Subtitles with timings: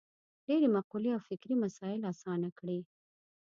[0.47, 2.79] ډېرې مقولې او فکري مسایل اسانه کړي.